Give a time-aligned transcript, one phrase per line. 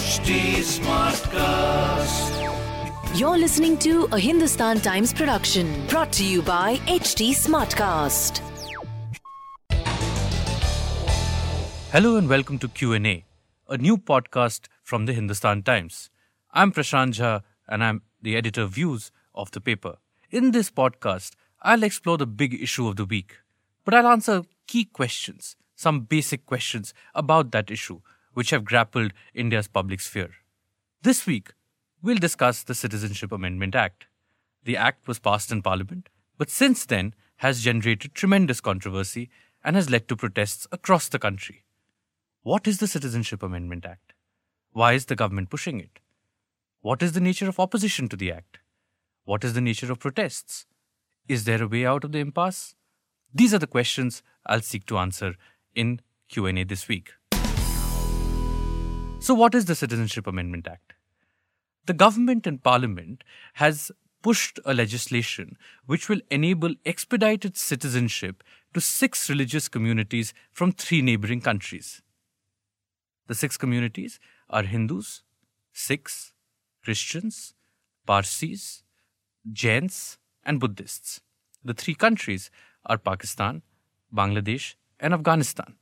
[0.00, 0.30] HT
[0.64, 2.32] Smartcast.
[3.18, 8.38] You're listening to a Hindustan Times production brought to you by HT Smartcast.
[11.92, 13.26] Hello and welcome to Q&A,
[13.68, 16.08] a new podcast from the Hindustan Times.
[16.50, 19.96] I'm Prashant Jha and I'm the editor of views of the paper.
[20.30, 23.36] In this podcast, I'll explore the big issue of the week,
[23.84, 28.00] but I'll answer key questions, some basic questions about that issue
[28.34, 30.30] which have grappled India's public sphere.
[31.02, 31.52] This week,
[32.02, 34.06] we'll discuss the Citizenship Amendment Act.
[34.64, 39.30] The act was passed in Parliament, but since then has generated tremendous controversy
[39.64, 41.64] and has led to protests across the country.
[42.42, 44.12] What is the Citizenship Amendment Act?
[44.72, 46.00] Why is the government pushing it?
[46.80, 48.58] What is the nature of opposition to the act?
[49.24, 50.66] What is the nature of protests?
[51.28, 52.74] Is there a way out of the impasse?
[53.34, 55.34] These are the questions I'll seek to answer
[55.74, 57.12] in Q&A this week.
[59.22, 60.94] So, what is the Citizenship Amendment Act?
[61.84, 63.22] The government and parliament
[63.54, 71.02] has pushed a legislation which will enable expedited citizenship to six religious communities from three
[71.02, 72.00] neighboring countries.
[73.26, 75.22] The six communities are Hindus,
[75.74, 76.32] Sikhs,
[76.82, 77.52] Christians,
[78.06, 78.82] Parsis,
[79.52, 81.20] Jains, and Buddhists.
[81.62, 82.50] The three countries
[82.86, 83.60] are Pakistan,
[84.14, 85.76] Bangladesh, and Afghanistan.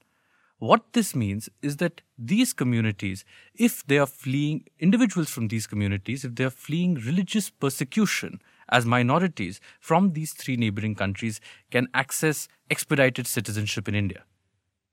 [0.58, 6.24] What this means is that these communities, if they are fleeing, individuals from these communities,
[6.24, 12.48] if they are fleeing religious persecution as minorities from these three neighboring countries, can access
[12.70, 14.24] expedited citizenship in India.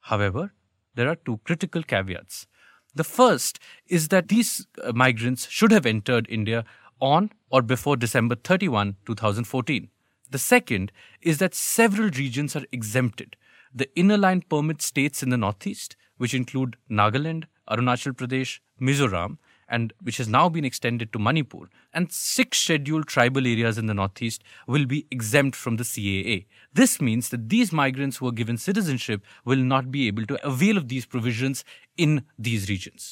[0.02, 0.54] However,
[0.94, 2.46] there are two critical caveats.
[2.94, 6.64] The first is that these uh, migrants should have entered India
[7.02, 9.90] on or before December 31, 2014.
[10.30, 13.36] The second is that several regions are exempted
[13.76, 19.38] the inner line permit states in the northeast, which include Nagaland, Arunachal Pradesh, Mizoram,
[19.68, 23.94] and which has now been extended to Manipur, and six scheduled tribal areas in the
[23.94, 26.46] northeast will be exempt from the CAA.
[26.72, 30.78] This means that these migrants who are given citizenship will not be able to avail
[30.78, 31.66] of these provisions
[31.98, 33.12] in these regions.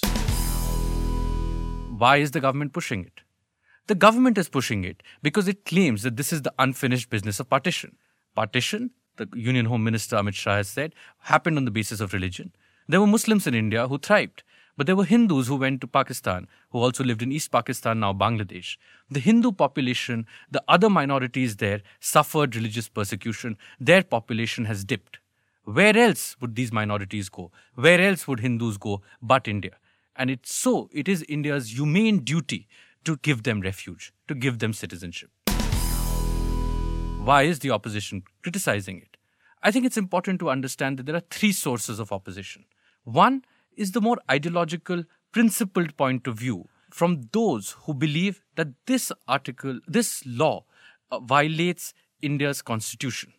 [1.97, 3.21] Why is the government pushing it?
[3.87, 7.49] The government is pushing it because it claims that this is the unfinished business of
[7.49, 7.97] partition.
[8.35, 12.51] Partition the Union Home Minister Amit Shah has said, happened on the basis of religion.
[12.87, 14.43] There were Muslims in India who thrived,
[14.75, 18.11] but there were Hindus who went to Pakistan, who also lived in East Pakistan, now
[18.11, 18.77] Bangladesh.
[19.09, 23.57] The Hindu population, the other minorities there, suffered religious persecution.
[23.79, 25.19] Their population has dipped.
[25.63, 27.51] Where else would these minorities go?
[27.75, 29.77] Where else would Hindus go but India?
[30.15, 32.67] And it's so, it is India's humane duty
[33.05, 35.29] to give them refuge, to give them citizenship.
[37.23, 39.15] Why is the opposition criticizing it?
[39.61, 42.65] I think it's important to understand that there are three sources of opposition.
[43.05, 43.45] One
[43.77, 49.79] is the more ideological, principled point of view from those who believe that this article,
[49.87, 50.65] this law,
[51.11, 53.31] uh, violates India's constitution.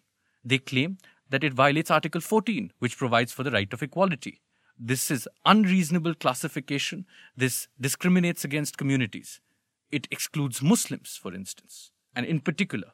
[0.43, 0.97] They claim
[1.28, 4.41] that it violates Article 14, which provides for the right of equality.
[4.78, 7.05] This is unreasonable classification.
[7.37, 9.43] This discriminates against communities.
[9.91, 12.93] It excludes Muslims, for instance, and in particular,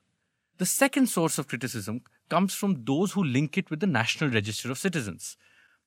[0.61, 4.71] the second source of criticism comes from those who link it with the National Register
[4.71, 5.39] of Citizens.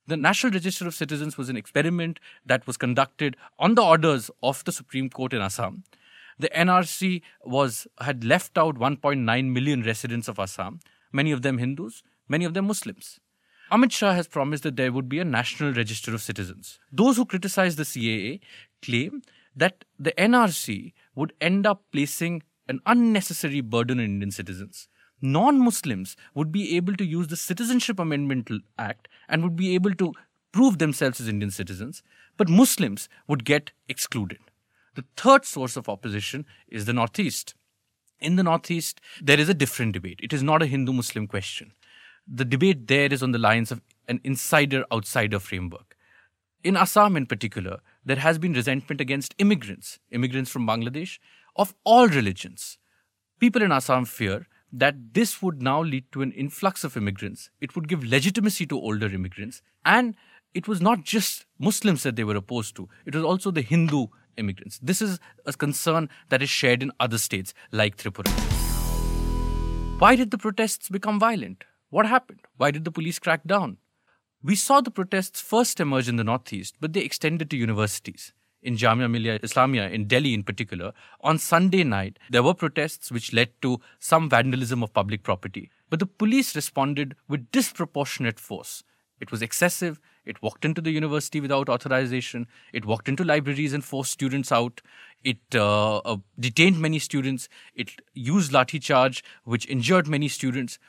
[0.07, 4.63] The National Register of Citizens was an experiment that was conducted on the orders of
[4.63, 5.83] the Supreme Court in Assam.
[6.39, 10.79] The NRC was had left out 1.9 million residents of Assam,
[11.11, 13.19] many of them Hindus, many of them Muslims.
[13.71, 16.79] Amit Shah has promised that there would be a National Register of Citizens.
[16.91, 18.39] Those who criticize the CAA
[18.81, 19.21] claim
[19.55, 24.87] that the NRC would end up placing an unnecessary burden on Indian citizens.
[25.21, 29.93] Non Muslims would be able to use the Citizenship Amendment Act and would be able
[29.95, 30.13] to
[30.51, 32.03] prove themselves as Indian citizens,
[32.37, 34.39] but Muslims would get excluded.
[34.95, 37.55] The third source of opposition is the Northeast.
[38.19, 40.19] In the Northeast, there is a different debate.
[40.21, 41.73] It is not a Hindu Muslim question.
[42.27, 45.97] The debate there is on the lines of an insider outsider framework.
[46.63, 51.19] In Assam, in particular, there has been resentment against immigrants, immigrants from Bangladesh,
[51.55, 52.77] of all religions.
[53.39, 57.49] People in Assam fear that this would now lead to an influx of immigrants.
[57.61, 60.15] It would give legitimacy to older immigrants and
[60.53, 64.07] it was not just Muslims that they were opposed to, it was also the Hindu
[64.37, 64.79] immigrants.
[64.81, 68.29] This is a concern that is shared in other states like Tripura.
[69.99, 71.63] Why did the protests become violent?
[71.89, 72.41] What happened?
[72.57, 73.77] Why did the police crack down?
[74.41, 78.33] We saw the protests first emerge in the Northeast, but they extended to universities.
[78.63, 83.33] In Jamia Millia Islamia, in Delhi in particular, on Sunday night, there were protests which
[83.33, 85.69] led to some vandalism of public property.
[85.89, 88.83] But the police responded with disproportionate force.
[89.19, 89.99] It was excessive.
[90.25, 92.47] It walked into the university without authorization.
[92.71, 94.81] It walked into libraries and forced students out.
[95.23, 97.49] It uh, uh, detained many students.
[97.75, 100.79] It used lathi charge, which injured many students.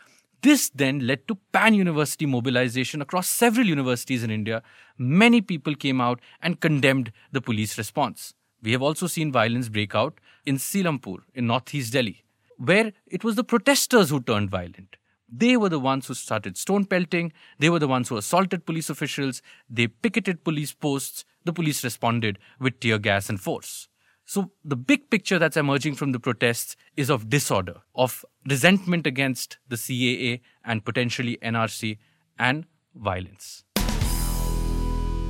[0.45, 4.63] This then led to pan university mobilization across several universities in India.
[4.99, 8.35] Many people came out and condemned the police response.
[8.63, 12.25] We have also seen violence break out in Seelampur, in northeast Delhi,
[12.59, 14.97] where it was the protesters who turned violent.
[15.33, 17.33] They were the ones who started stone pelting.
[17.59, 19.41] They were the ones who assaulted police officials.
[19.71, 21.25] They picketed police posts.
[21.47, 23.84] The police responded with tear gas and force.
[24.27, 29.59] So the big picture that's emerging from the protests is of disorder, of resentment against
[29.69, 31.99] the CAA and potentially NRC
[32.39, 33.65] and violence.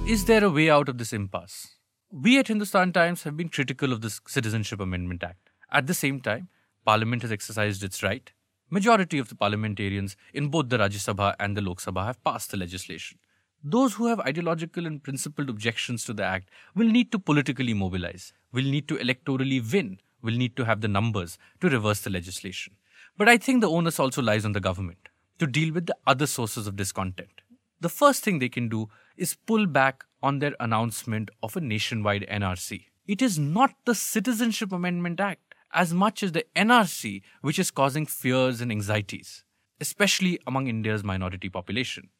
[0.06, 1.76] Is there a way out of this impasse?
[2.12, 5.50] We at Hindustan Times have been critical of this Citizenship Amendment Act.
[5.72, 6.48] At the same time,
[6.86, 8.30] Parliament has exercised its right.
[8.70, 12.52] Majority of the parliamentarians in both the Rajya Sabha and the Lok Sabha have passed
[12.52, 13.18] the legislation.
[13.66, 18.34] Those who have ideological and principled objections to the act will need to politically mobilize,
[18.52, 22.74] will need to electorally win, will need to have the numbers to reverse the legislation.
[23.16, 25.08] But I think the onus also lies on the government
[25.38, 27.40] to deal with the other sources of discontent.
[27.80, 32.26] The first thing they can do is pull back on their announcement of a nationwide
[32.30, 32.84] NRC.
[33.06, 38.04] It is not the Citizenship Amendment Act as much as the NRC which is causing
[38.04, 39.42] fears and anxieties,
[39.80, 42.10] especially among India's minority population.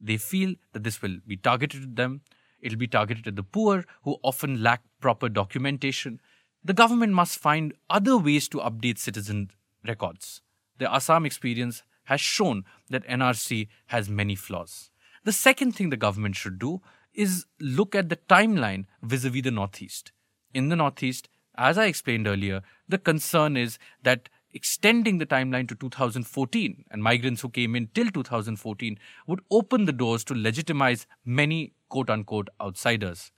[0.00, 2.22] They feel that this will be targeted at them.
[2.60, 6.20] It'll be targeted at the poor who often lack proper documentation.
[6.64, 9.50] The government must find other ways to update citizen
[9.86, 10.42] records.
[10.78, 14.90] The Assam experience has shown that NRC has many flaws.
[15.24, 16.80] The second thing the government should do
[17.14, 20.12] is look at the timeline vis a vis the Northeast.
[20.54, 25.74] In the Northeast, as I explained earlier, the concern is that extending the timeline to
[25.74, 31.74] 2014 and migrants who came in till 2014 would open the doors to legitimize many
[31.90, 33.30] quote unquote outsiders.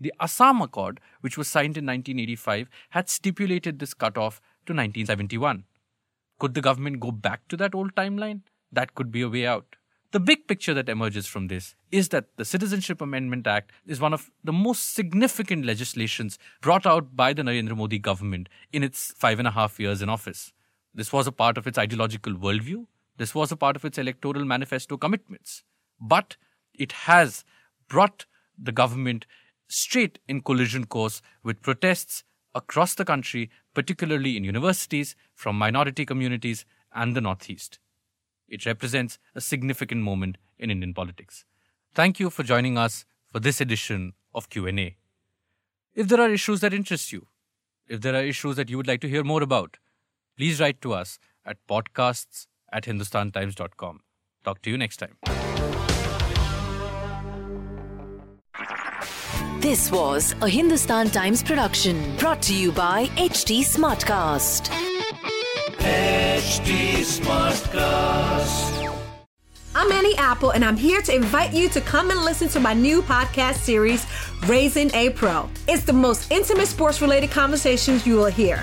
[0.00, 5.64] The Assam Accord, which was signed in 1985, had stipulated this cutoff to 1971.
[6.38, 8.40] Could the government go back to that old timeline?
[8.70, 9.76] That could be a way out.
[10.12, 14.12] The big picture that emerges from this is that the Citizenship Amendment Act is one
[14.12, 19.38] of the most significant legislations brought out by the Narendra Modi government in its five
[19.38, 20.52] and a half years in office.
[20.96, 22.86] This was a part of its ideological worldview.
[23.18, 25.62] This was a part of its electoral manifesto commitments.
[26.00, 26.36] But
[26.72, 27.44] it has
[27.86, 28.24] brought
[28.58, 29.26] the government
[29.68, 36.64] straight in collision course with protests across the country, particularly in universities, from minority communities
[36.94, 37.78] and the Northeast.
[38.48, 41.44] It represents a significant moment in Indian politics.
[41.94, 44.96] Thank you for joining us for this edition of Q&A.
[45.94, 47.26] If there are issues that interest you,
[47.86, 49.76] if there are issues that you would like to hear more about,
[50.36, 54.00] please write to us at podcasts at hindustantimes.com.
[54.44, 55.16] Talk to you next time.
[59.60, 64.68] This was a Hindustan Times production brought to you by HT Smartcast.
[65.78, 68.76] HT Smartcast.
[69.74, 72.72] I'm Annie Apple, and I'm here to invite you to come and listen to my
[72.72, 74.06] new podcast series,
[74.46, 75.50] Raising a Pro.
[75.68, 78.62] It's the most intimate sports related conversations you will hear.